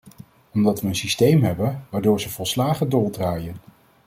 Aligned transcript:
Omdat 0.53 0.81
we 0.81 0.87
een 0.87 0.95
systeem 0.95 1.43
hebben 1.43 1.85
waardoor 1.89 2.21
ze 2.21 2.29
volslagen 2.29 2.89
doldraaien. 2.89 3.57